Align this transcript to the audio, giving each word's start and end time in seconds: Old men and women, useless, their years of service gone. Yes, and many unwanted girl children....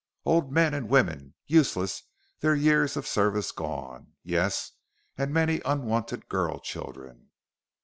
Old 0.25 0.51
men 0.51 0.73
and 0.73 0.89
women, 0.89 1.35
useless, 1.45 2.05
their 2.39 2.55
years 2.55 2.97
of 2.97 3.05
service 3.05 3.51
gone. 3.51 4.13
Yes, 4.23 4.71
and 5.15 5.31
many 5.31 5.61
unwanted 5.63 6.27
girl 6.27 6.57
children.... 6.59 7.29